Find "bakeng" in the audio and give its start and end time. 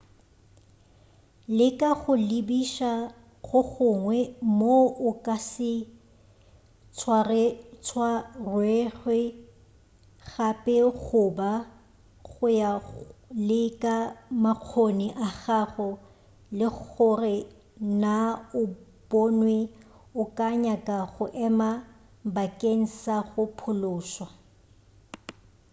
22.35-22.83